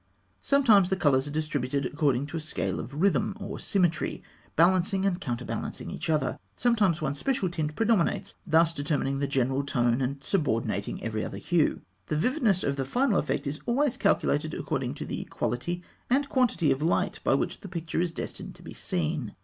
[0.41, 4.23] Sometimes the colours are distributed according to a scale of rhythm, or symmetry,
[4.55, 6.39] balancing and counterbalancing each other.
[6.55, 11.81] Sometimes one special tint predominates, thus determining the general tone and subordinating every other hue.
[12.07, 16.71] The vividness of the final effect is always calculated according to the quality and quantity
[16.71, 19.35] of light by which the picture is destined to be seen.